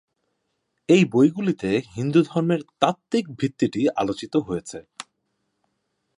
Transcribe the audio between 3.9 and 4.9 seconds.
আলোচিত হয়েছে।